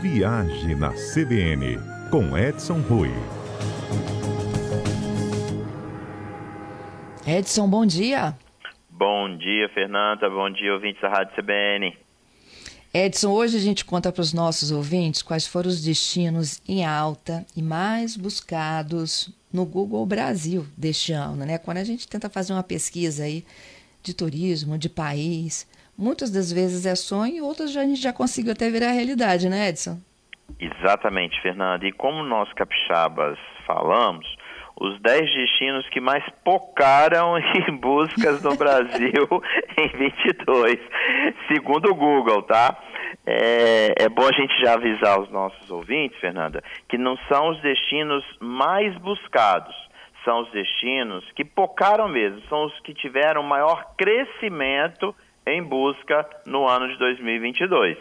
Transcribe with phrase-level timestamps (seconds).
[0.00, 1.76] Viagem na CBN,
[2.10, 3.10] com Edson Rui.
[7.26, 8.34] Edson, bom dia.
[8.88, 10.30] Bom dia, Fernanda.
[10.30, 11.98] Bom dia, ouvintes da Rádio CBN.
[12.94, 17.44] Edson, hoje a gente conta para os nossos ouvintes quais foram os destinos em alta
[17.54, 21.58] e mais buscados no Google Brasil deste ano, né?
[21.58, 23.44] Quando a gente tenta fazer uma pesquisa aí
[24.02, 25.66] de turismo, de país,
[26.00, 29.98] muitas das vezes é sonho, outras a gente já conseguiu até virar realidade, né, Edson?
[30.58, 31.86] Exatamente, Fernanda.
[31.86, 34.26] E como nós capixabas falamos,
[34.80, 39.28] os 10 destinos que mais pocaram em buscas no Brasil
[39.78, 40.78] em 22,
[41.48, 42.76] segundo o Google, tá?
[43.26, 47.60] É, é, bom a gente já avisar os nossos ouvintes, Fernanda, que não são os
[47.60, 49.74] destinos mais buscados,
[50.24, 55.14] são os destinos que pocaram mesmo, são os que tiveram maior crescimento
[55.46, 57.98] em busca no ano de 2022.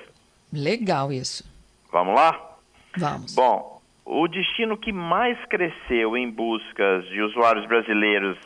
[0.51, 1.43] Legal isso.
[1.91, 2.57] Vamos lá?
[2.97, 3.35] Vamos.
[3.35, 8.37] Bom, o destino que mais cresceu em buscas de usuários brasileiros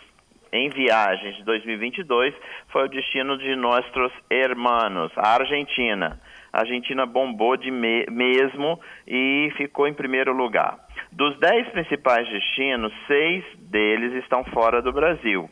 [0.51, 2.33] em viagens de 2022
[2.69, 6.19] foi o destino de nossos hermanos, a Argentina.
[6.51, 10.77] A Argentina bombou de me mesmo e ficou em primeiro lugar.
[11.11, 15.49] Dos dez principais destinos, seis deles estão fora do Brasil.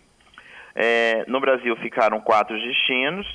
[0.75, 3.27] É, no Brasil ficaram quatro destinos,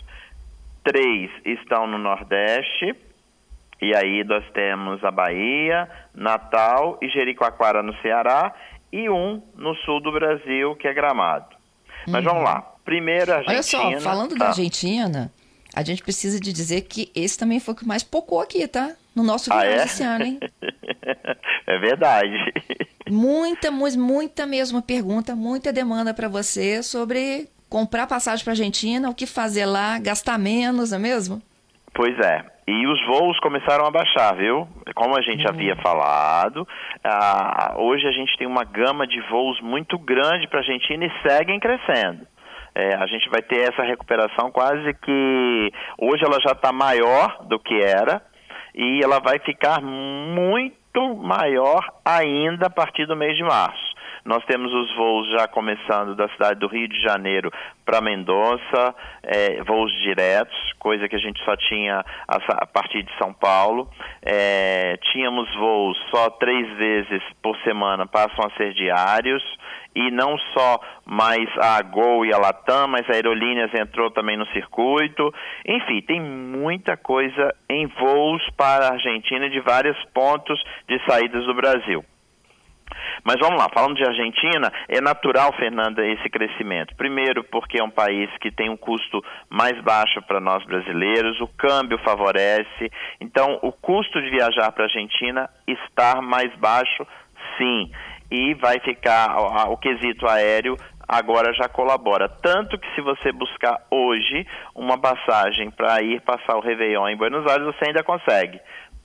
[0.82, 2.94] três estão no Nordeste,
[3.80, 8.54] e aí nós temos a Bahia, Natal e Jericoacoara no Ceará
[8.92, 11.54] e um no sul do Brasil, que é Gramado.
[12.08, 12.32] Mas uhum.
[12.32, 12.72] vamos lá.
[12.84, 13.84] Primeiro, a Argentina.
[13.84, 14.36] Olha só, falando tá.
[14.36, 15.32] da Argentina,
[15.76, 18.92] a gente precisa de dizer que esse também foi o que mais pocou aqui, tá?
[19.14, 19.84] No nosso ah, é?
[19.84, 20.40] esse ano, hein?
[21.66, 22.32] é verdade.
[23.10, 29.26] Muita, muita mesmo pergunta, muita demanda para você sobre comprar passagem para Argentina, o que
[29.26, 31.42] fazer lá, gastar menos, não é mesmo?
[31.94, 32.42] Pois é.
[32.66, 34.66] E os voos começaram a baixar, viu?
[34.94, 35.50] Como a gente uhum.
[35.50, 36.66] havia falado,
[37.04, 41.28] ah, hoje a gente tem uma gama de voos muito grande para a Argentina e
[41.28, 42.26] seguem crescendo.
[42.78, 45.72] É, a gente vai ter essa recuperação quase que.
[45.98, 48.20] Hoje ela já está maior do que era
[48.74, 53.85] e ela vai ficar muito maior ainda a partir do mês de março.
[54.26, 57.48] Nós temos os voos já começando da cidade do Rio de Janeiro
[57.84, 58.92] para Mendonça,
[59.22, 63.88] é, voos diretos, coisa que a gente só tinha a, a partir de São Paulo.
[64.20, 69.44] É, tínhamos voos só três vezes por semana, passam a ser diários
[69.94, 74.46] e não só mais a Gol e a Latam, mas a Aerolíneas entrou também no
[74.48, 75.32] circuito.
[75.64, 81.54] Enfim, tem muita coisa em voos para a Argentina de vários pontos de saídas do
[81.54, 82.04] Brasil.
[83.24, 86.94] Mas vamos lá, falando de Argentina, é natural, Fernanda, esse crescimento.
[86.96, 91.48] Primeiro, porque é um país que tem um custo mais baixo para nós brasileiros, o
[91.48, 92.90] câmbio favorece.
[93.20, 97.06] Então, o custo de viajar para a Argentina está mais baixo,
[97.58, 97.90] sim.
[98.30, 99.36] E vai ficar,
[99.70, 100.76] o, quesito aéreo
[101.08, 102.28] agora já colabora.
[102.28, 107.46] Tanto que se você buscar hoje uma passagem para ir passar o Réveillon em Buenos
[107.46, 108.60] Aires, você ainda consegue.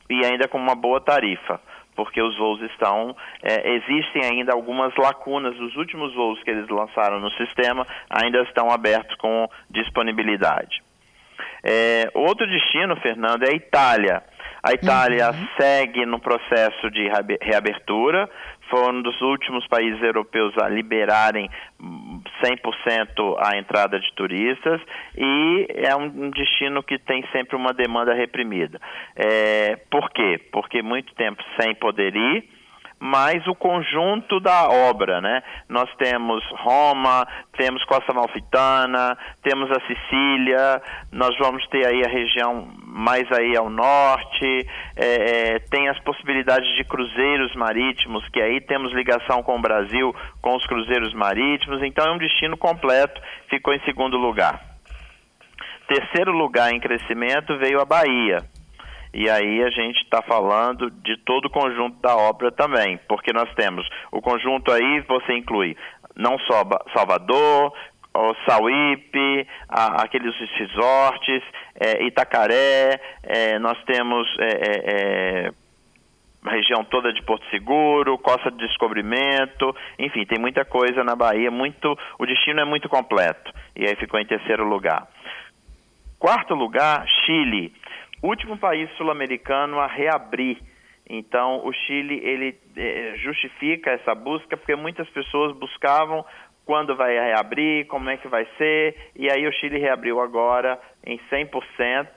[0.09, 1.59] E ainda com uma boa tarifa
[1.95, 3.15] porque os voos estão.
[3.41, 5.57] É, existem ainda algumas lacunas.
[5.59, 10.81] Os últimos voos que eles lançaram no sistema ainda estão abertos com disponibilidade.
[11.63, 14.23] É, outro destino, Fernando, é a Itália.
[14.63, 15.47] A Itália uhum.
[15.59, 17.09] segue no processo de
[17.41, 18.29] reabertura,
[18.71, 21.49] foi um dos últimos países europeus a liberarem
[22.43, 24.81] 100% a entrada de turistas
[25.15, 28.79] e é um destino que tem sempre uma demanda reprimida.
[29.15, 30.39] É, por quê?
[30.51, 32.60] Porque muito tempo sem poder ir
[33.03, 35.41] mas o conjunto da obra, né?
[35.67, 40.79] Nós temos Roma, temos Costa Malfitana, temos a Sicília,
[41.11, 46.75] nós vamos ter aí a região mais aí ao norte, é, é, tem as possibilidades
[46.75, 52.05] de cruzeiros marítimos, que aí temos ligação com o Brasil, com os cruzeiros marítimos, então
[52.05, 53.19] é um destino completo,
[53.49, 54.61] ficou em segundo lugar.
[55.87, 58.50] Terceiro lugar em crescimento veio a Bahia.
[59.13, 63.53] E aí a gente está falando de todo o conjunto da obra também, porque nós
[63.55, 65.75] temos o conjunto aí, você inclui
[66.15, 66.63] não só
[66.93, 67.73] Salvador,
[68.13, 71.43] o Sauípe, a, aqueles resorts,
[71.79, 75.51] é, Itacaré, é, nós temos é, é, é,
[76.45, 81.51] a região toda de Porto Seguro, Costa de Descobrimento, enfim, tem muita coisa na Bahia,
[81.51, 85.07] muito, o destino é muito completo, e aí ficou em terceiro lugar.
[86.19, 87.73] Quarto lugar, Chile
[88.21, 90.57] último país sul-americano a reabrir.
[91.09, 96.23] Então, o Chile ele é, justifica essa busca porque muitas pessoas buscavam
[96.65, 101.19] quando vai reabrir, como é que vai ser, e aí o Chile reabriu agora em
[101.29, 102.07] 100%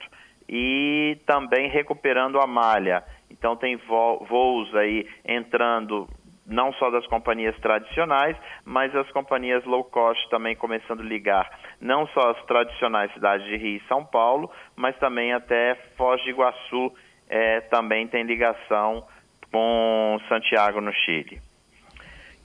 [0.47, 3.03] e também recuperando a malha.
[3.29, 6.07] Então tem voos aí entrando
[6.45, 11.49] não só das companhias tradicionais, mas as companhias low cost também começando a ligar
[11.81, 16.29] não só as tradicionais cidades de Rio e São Paulo, mas também até Foz de
[16.29, 16.93] Iguaçu
[17.27, 19.05] é, também tem ligação
[19.51, 21.39] com Santiago no Chile.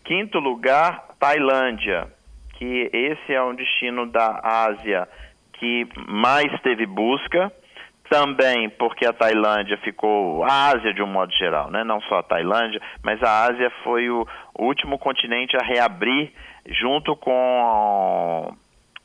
[0.05, 2.08] Quinto lugar, Tailândia,
[2.55, 5.08] que esse é um destino da Ásia
[5.55, 7.52] que mais teve busca
[8.10, 11.84] também porque a Tailândia ficou, a Ásia de um modo geral, né?
[11.84, 14.26] não só a Tailândia, mas a Ásia foi o,
[14.58, 16.32] último continente a reabrir
[16.68, 18.52] junto com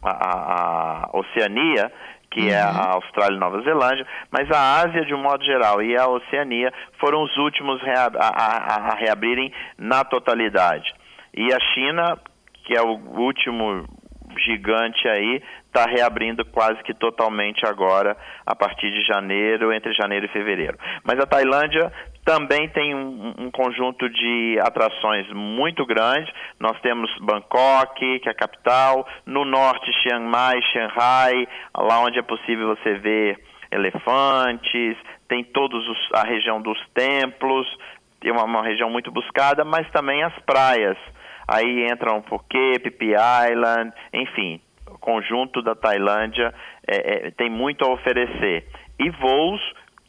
[0.01, 1.91] a, a, Oceania,
[2.31, 2.95] que é a uhum.
[2.95, 7.23] Austrália e Nova Zelândia, mas a Ásia de um modo geral e a Oceania foram
[7.23, 10.93] os últimos a, a, a reabrirem na totalidade.
[11.33, 12.17] E a China,
[12.65, 13.85] que é o último
[14.37, 15.41] gigante aí,
[15.75, 20.77] está reabrindo quase que totalmente agora, a partir de janeiro, entre janeiro e fevereiro.
[21.03, 21.91] Mas a Tailândia
[22.23, 26.31] também tem um, um, conjunto de atrações muito grande.
[26.57, 32.23] Nós temos Bangkok, que é a capital, no norte Chiang Mai, Shanghai, lá onde é
[32.23, 33.37] possível você ver
[33.69, 35.83] elefantes, tem todos
[36.13, 37.67] a região dos templos,
[38.21, 40.97] tem uma, uma região muito buscada, mas também as praias.
[41.47, 43.13] Aí entram Phuket, Phi
[43.51, 44.59] Island, enfim,
[45.05, 46.53] conjunto da Tailândia
[46.87, 48.65] é, é, tem muito a oferecer.
[48.99, 49.61] E voos,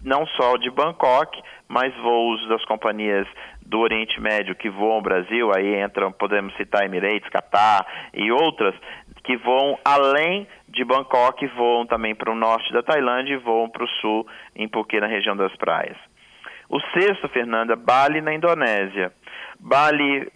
[0.03, 1.39] não só de Bangkok,
[1.69, 3.29] mas voos das companhias
[3.61, 7.85] do Oriente Médio que voam ao Brasil, aí entram, podemos citar Emirates, Qatar
[8.15, 8.75] e outras,
[9.23, 13.85] que voam além de Bangkok, voam também para o norte da Tailândia e voam para
[13.85, 15.97] o sul, em Phuket, na região das praias.
[16.69, 19.13] O sexto, Fernanda, Bali, na Indonésia.
[19.61, 20.31] Bali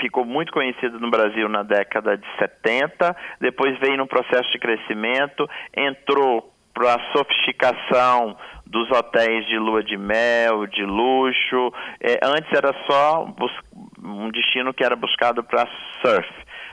[0.00, 5.48] ficou muito conhecido no Brasil na década de 70, depois veio num processo de crescimento,
[5.76, 11.72] entrou para a sofisticação dos hotéis de lua de mel, de luxo.
[12.00, 13.26] É, antes era só
[14.02, 15.66] um destino que era buscado para
[16.02, 16.28] surf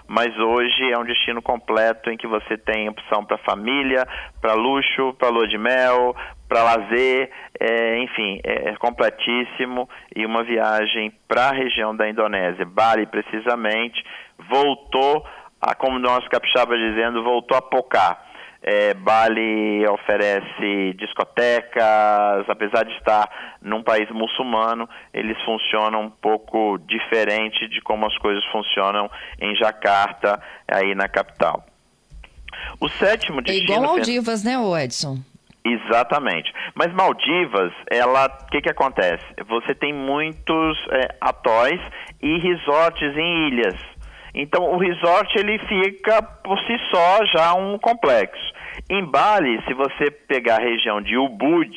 [0.08, 4.08] mas hoje é um destino completo em que você tem opção para família,
[4.40, 6.16] para luxo, para lua de mel,
[6.48, 12.66] para lazer, é, enfim, é, é completíssimo e uma viagem para a região da Indonésia,
[12.66, 14.04] Bali precisamente,
[14.50, 15.26] voltou
[15.62, 18.26] a, como nós capixaba dizendo, voltou a pocar
[18.68, 23.30] é, Bali oferece discotecas, apesar de estar
[23.62, 29.08] num país muçulmano, eles funcionam um pouco diferente de como as coisas funcionam
[29.40, 31.64] em Jacarta, aí na capital.
[32.82, 33.72] O sétimo destino...
[33.72, 35.20] É igual Maldivas, né, Edson?
[35.66, 36.54] Exatamente.
[36.76, 39.26] Mas Maldivas, ela, o que que acontece?
[39.48, 41.82] Você tem muitos é, atóis
[42.22, 43.76] e resorts em ilhas.
[44.36, 48.54] Então o resort ele fica por si só já um complexo.
[48.90, 51.74] Em Bali, se você pegar a região de Ubud,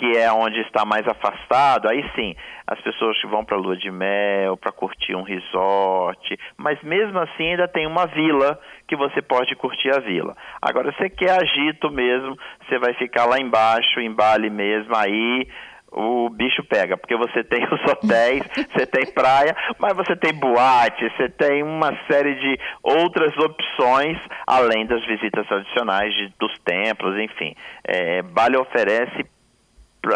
[0.00, 2.34] que é onde está mais afastado, aí sim,
[2.66, 7.50] as pessoas que vão para lua de mel, para curtir um resort, mas mesmo assim
[7.50, 8.58] ainda tem uma vila
[8.88, 10.34] que você pode curtir a vila.
[10.62, 12.34] Agora, você quer agito mesmo,
[12.66, 15.46] você vai ficar lá embaixo, em Bali mesmo, aí
[15.92, 18.42] o bicho pega, porque você tem os hotéis,
[18.72, 24.86] você tem praia, mas você tem boate, você tem uma série de outras opções, além
[24.86, 27.54] das visitas tradicionais de, dos templos, enfim.
[27.84, 29.26] É, Bali oferece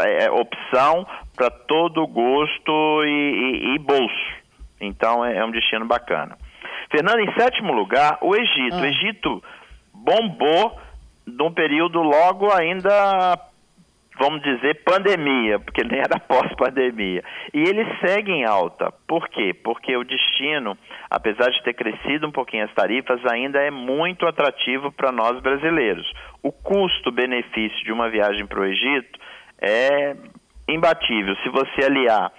[0.07, 4.35] é, opção para todo gosto e, e, e, bolso.
[4.81, 6.37] Então é, é, um destino bacana.
[6.91, 8.77] Fernando, em sétimo lugar, o Egito.
[8.77, 8.81] Ah.
[8.81, 9.45] O Egito
[9.93, 10.81] bombou
[11.27, 13.39] num período logo ainda
[14.19, 17.23] vamos dizer, pandemia, porque nem era pós-pandemia.
[17.53, 18.93] E ele segue em alta.
[19.07, 19.53] Por quê?
[19.53, 20.77] Porque o destino,
[21.11, 26.11] apesar de ter crescido um pouquinho as tarifas, ainda é muito atrativo para nós brasileiros.
[26.43, 29.19] O custo-benefício de uma viagem para o Egito
[29.65, 30.17] é
[30.69, 31.35] imbatível.
[31.37, 32.33] Se você aliar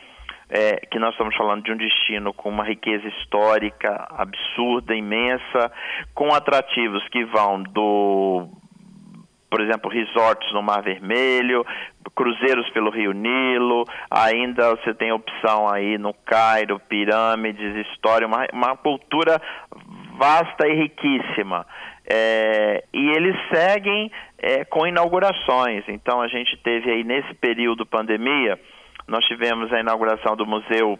[0.49, 5.71] é, que nós estamos falando de um destino com uma riqueza histórica absurda, imensa,
[6.13, 8.47] com atrativos que vão do
[9.49, 11.65] por exemplo, resorts no Mar Vermelho,
[12.13, 18.75] cruzeiros pelo Rio Nilo, ainda você tem opção aí no Cairo, pirâmides, história, uma, uma
[18.75, 19.41] cultura
[20.17, 21.65] vasta e riquíssima.
[22.07, 25.83] É, e eles seguem é, com inaugurações.
[25.87, 28.59] Então a gente teve aí nesse período pandemia,
[29.07, 30.97] nós tivemos a inauguração do Museu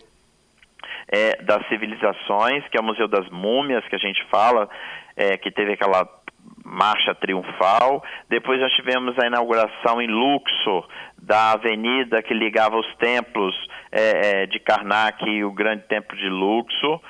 [1.08, 4.70] é, das Civilizações, que é o Museu das Múmias, que a gente fala,
[5.16, 6.08] é, que teve aquela
[6.64, 8.04] marcha triunfal.
[8.30, 10.88] Depois nós tivemos a inauguração em Luxor
[11.22, 13.56] da avenida que ligava os templos
[13.92, 17.02] é, é, de Karnak e o grande templo de Luxor.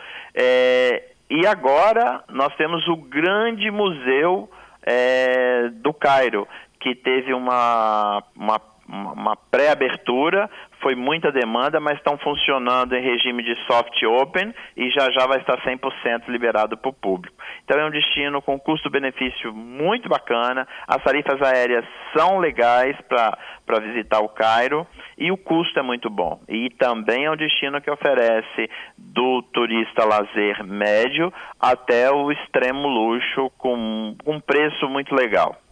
[1.29, 4.49] E agora nós temos o grande museu
[4.83, 6.47] é, do Cairo,
[6.79, 10.49] que teve uma, uma uma pré-abertura,
[10.81, 15.39] foi muita demanda, mas estão funcionando em regime de soft open e já já vai
[15.39, 17.35] estar 100% liberado para o público.
[17.63, 24.19] Então é um destino com custo-benefício muito bacana, as tarifas aéreas são legais para visitar
[24.19, 24.85] o Cairo
[25.17, 26.39] e o custo é muito bom.
[26.47, 33.49] E também é um destino que oferece do turista lazer médio até o extremo luxo
[33.57, 35.64] com um preço muito legal.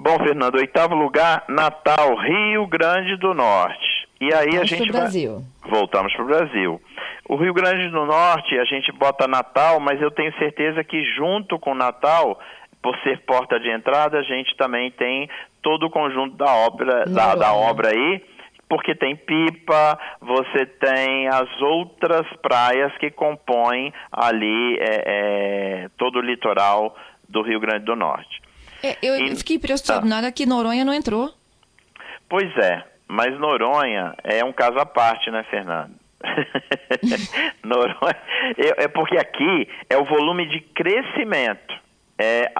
[0.00, 4.06] Bom, Fernando, oitavo lugar, Natal, Rio Grande do Norte.
[4.20, 5.44] E aí Vamos a gente pro Brasil.
[5.60, 5.70] Vai...
[5.72, 6.80] voltamos para o Brasil.
[7.28, 11.58] O Rio Grande do Norte, a gente bota Natal, mas eu tenho certeza que junto
[11.58, 12.38] com Natal,
[12.80, 15.28] por ser porta de entrada, a gente também tem
[15.60, 18.24] todo o conjunto da obra, da, da obra aí,
[18.68, 26.22] porque tem Pipa, você tem as outras praias que compõem ali é, é, todo o
[26.22, 26.96] litoral
[27.28, 28.46] do Rio Grande do Norte.
[28.82, 31.32] É, eu e, fiquei impressionada ah, que Noronha não entrou.
[32.28, 35.94] Pois é, mas Noronha é um caso à parte, né, Fernando?
[37.64, 38.16] Noronha,
[38.56, 41.74] é, é porque aqui é o volume de crescimento.
[42.20, 42.52] É,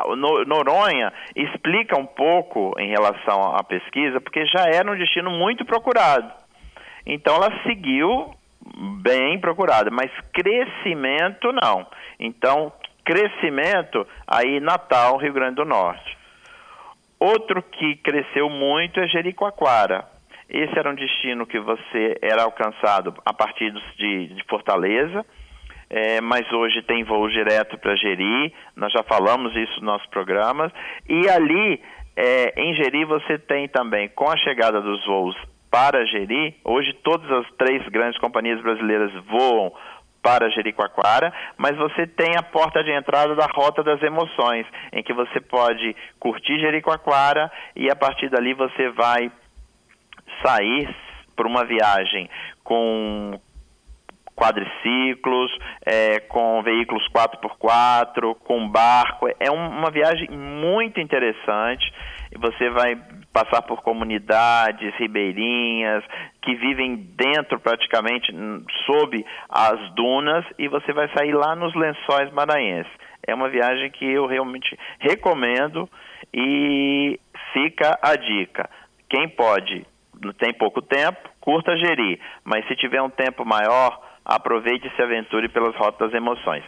[0.47, 6.33] Noronha explica um pouco em relação à pesquisa, porque já era um destino muito procurado.
[7.05, 8.31] Então ela seguiu
[9.03, 11.87] bem procurada, mas crescimento não.
[12.21, 12.73] Então,
[13.09, 16.19] crescimento aí Natal, Rio Grande do Norte.
[17.19, 20.05] Outro que cresceu muito é Jericoacoara.
[20.47, 25.25] Esse era um destino que você era alcançado a partir de, de Fortaleza,
[25.89, 30.71] é, mas hoje tem voo direto para Jeri, nós já falamos isso nos nossos programas.
[31.09, 31.83] E ali,
[32.15, 35.37] é, em Jeri, você tem também, com a chegada dos voos
[35.71, 39.73] para Jeri, hoje todas as três grandes companhias brasileiras voam
[40.29, 45.15] para Jericoacoara, mas você tem a porta de entrada da Rota das Emoções, em que
[45.15, 49.33] você pode curtir Jericoacoara e a partir dali você vai
[50.45, 50.95] sair
[51.35, 52.29] por uma viagem
[52.63, 53.41] com
[54.37, 55.51] quadriciclos,
[55.87, 59.29] é, com veículos 4x4, com barco.
[59.41, 61.91] É uma viagem muito interessante.
[62.39, 62.97] Você vai
[63.39, 66.03] passar por comunidades ribeirinhas
[66.43, 68.33] que vivem dentro praticamente
[68.85, 72.93] sob as dunas e você vai sair lá nos lençóis maranhenses.
[73.25, 75.89] É uma viagem que eu realmente recomendo
[76.35, 77.21] e
[77.53, 78.69] fica a dica.
[79.09, 79.87] Quem pode,
[80.39, 85.49] tem pouco tempo, curta gerir, mas se tiver um tempo maior, aproveite e se aventure
[85.49, 86.65] pelas rotas emoções.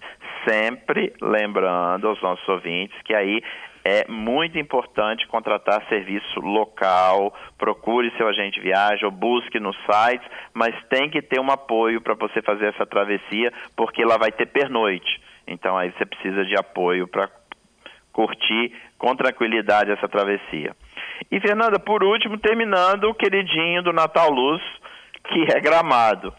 [0.48, 3.42] Sempre lembrando aos nossos ouvintes que aí
[3.84, 10.74] é muito importante contratar serviço local, procure seu agente viagem ou busque nos sites, mas
[10.88, 15.20] tem que ter um apoio para você fazer essa travessia, porque lá vai ter pernoite.
[15.46, 17.28] Então aí você precisa de apoio para
[18.12, 20.76] curtir com tranquilidade essa travessia.
[21.30, 24.62] E Fernanda, por último, terminando o queridinho do Natal Luz,
[25.28, 26.32] que é Gramado.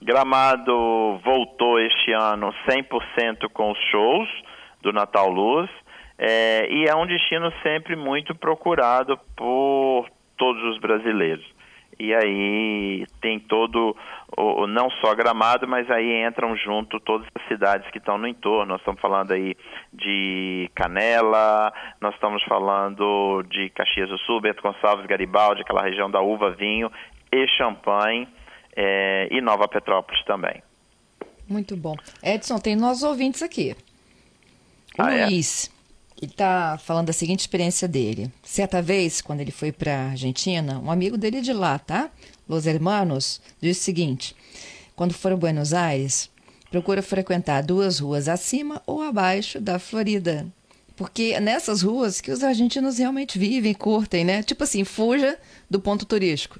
[0.00, 4.28] Gramado voltou este ano 100% com os shows
[4.82, 5.70] do Natal Luz
[6.18, 11.44] é, e é um destino sempre muito procurado por todos os brasileiros.
[11.98, 13.96] E aí tem todo,
[14.36, 18.72] o, não só Gramado, mas aí entram junto todas as cidades que estão no entorno.
[18.72, 19.56] Nós estamos falando aí
[19.92, 26.20] de Canela, nós estamos falando de Caxias do Sul, Bento Gonçalves, Garibaldi, aquela região da
[26.20, 26.90] uva, vinho
[27.30, 28.28] e champanhe,
[28.76, 30.62] é, e Nova Petrópolis também.
[31.48, 31.94] Muito bom.
[32.22, 33.76] Edson, tem nossos ouvintes aqui.
[34.98, 35.26] O ah, é?
[35.26, 35.73] Luiz, é?
[36.24, 38.32] Ele está falando da seguinte experiência dele.
[38.42, 42.10] Certa vez, quando ele foi para a Argentina, um amigo dele de lá, tá?
[42.48, 44.34] Los Hermanos, disse o seguinte:
[44.96, 46.30] quando for a Buenos Aires,
[46.70, 50.46] procura frequentar duas ruas acima ou abaixo da Florida.
[50.96, 54.42] Porque é nessas ruas que os argentinos realmente vivem, curtem, né?
[54.42, 55.38] Tipo assim, fuja
[55.68, 56.58] do ponto turístico.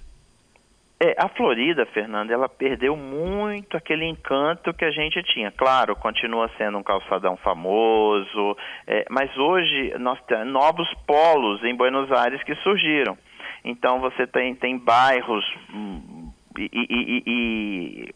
[1.01, 5.51] É, a Florida, Fernanda, ela perdeu muito aquele encanto que a gente tinha.
[5.51, 12.11] Claro, continua sendo um calçadão famoso, é, mas hoje nós temos novos polos em Buenos
[12.13, 13.19] Aires que surgiram.
[13.65, 18.15] Então você tem, tem bairros hum, e, e, e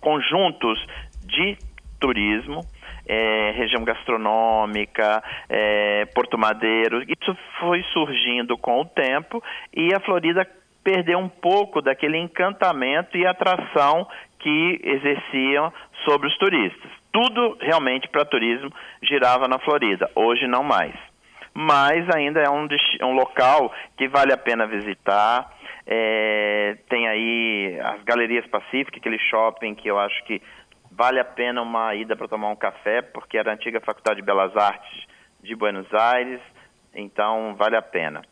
[0.00, 0.84] conjuntos
[1.26, 1.56] de
[2.00, 2.60] turismo,
[3.06, 7.02] é, região gastronômica, é, Porto Madeiro.
[7.02, 9.42] Isso foi surgindo com o tempo
[9.72, 10.44] e a Florida
[10.88, 15.70] perdeu um pouco daquele encantamento e atração que exerciam
[16.06, 16.90] sobre os turistas.
[17.12, 20.94] Tudo realmente para turismo girava na Florida, hoje não mais.
[21.52, 22.66] Mas ainda é um,
[23.02, 25.52] um local que vale a pena visitar.
[25.86, 30.40] É, tem aí as Galerias Pacífica, aquele shopping que eu acho que
[30.90, 34.26] vale a pena uma ida para tomar um café, porque era a antiga Faculdade de
[34.26, 35.06] Belas Artes
[35.42, 36.40] de Buenos Aires,
[36.94, 38.22] então vale a pena.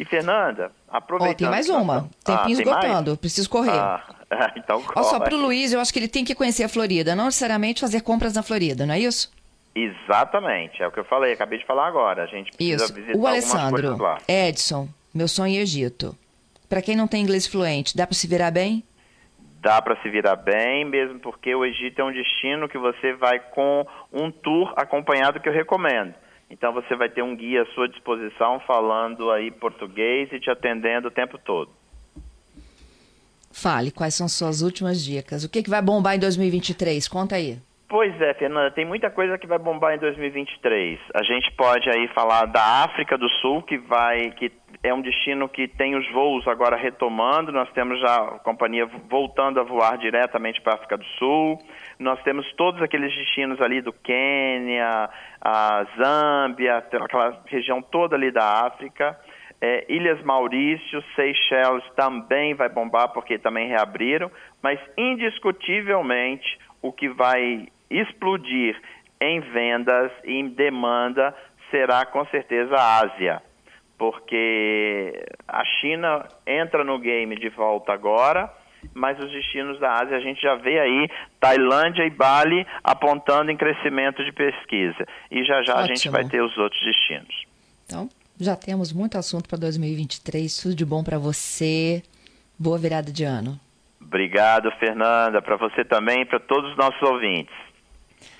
[0.00, 1.34] E Fernanda, aproveitando...
[1.34, 2.08] Ó, tem mais uma.
[2.24, 3.16] Tempinho ah, esgotando.
[3.18, 3.78] Preciso correr.
[3.78, 4.02] Ah,
[4.56, 4.98] então corre.
[4.98, 7.82] Ó, só pro Luiz, eu acho que ele tem que conhecer a Florida, não necessariamente
[7.82, 9.30] fazer compras na Florida, não é isso?
[9.74, 12.22] Exatamente, é o que eu falei, acabei de falar agora.
[12.22, 12.94] A gente precisa isso.
[12.94, 16.16] visitar o Alessandro, Edson, meu sonho é Egito.
[16.66, 18.82] Para quem não tem inglês fluente, dá para se virar bem?
[19.60, 23.38] Dá para se virar bem, mesmo porque o Egito é um destino que você vai
[23.38, 26.14] com um tour acompanhado que eu recomendo.
[26.50, 31.08] Então você vai ter um guia à sua disposição falando aí português e te atendendo
[31.08, 31.70] o tempo todo.
[33.52, 35.44] Fale, quais são suas últimas dicas?
[35.44, 37.06] O que, que vai bombar em 2023?
[37.08, 37.58] Conta aí.
[37.88, 41.00] Pois é, Fernanda, tem muita coisa que vai bombar em 2023.
[41.12, 45.48] A gente pode aí falar da África do Sul, que vai, que é um destino
[45.48, 47.52] que tem os voos agora retomando.
[47.52, 51.58] Nós temos já a companhia voltando a voar diretamente para a África do Sul.
[51.98, 55.10] Nós temos todos aqueles destinos ali do Quênia,
[55.40, 59.18] a Zâmbia, aquela região toda ali da África.
[59.60, 64.30] É, Ilhas Maurício, Seychelles também vai bombar porque também reabriram,
[64.62, 68.80] mas indiscutivelmente o que vai explodir
[69.20, 71.34] em vendas e em demanda
[71.70, 73.42] será com certeza a Ásia,
[74.00, 75.12] porque
[75.46, 78.50] a China entra no game de volta agora,
[78.94, 83.58] mas os destinos da Ásia a gente já vê aí Tailândia e Bali apontando em
[83.58, 85.06] crescimento de pesquisa.
[85.30, 85.84] E já já Ótimo.
[85.84, 87.44] a gente vai ter os outros destinos.
[87.84, 88.08] Então,
[88.40, 90.56] já temos muito assunto para 2023.
[90.62, 92.02] Tudo de bom para você.
[92.58, 93.60] Boa virada de ano.
[94.00, 95.42] Obrigado, Fernanda.
[95.42, 97.54] Para você também e para todos os nossos ouvintes.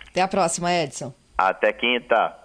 [0.09, 1.13] Até a próxima, Edson.
[1.37, 2.40] Até quinta.